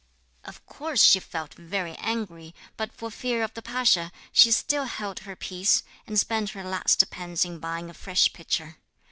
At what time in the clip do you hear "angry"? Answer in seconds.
1.97-2.55